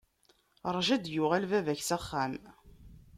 Rju 0.75 0.89
a 0.95 0.97
d-yuɣal 1.03 1.43
baba-k 1.51 1.81
s 1.83 1.89
axxam. 1.97 2.33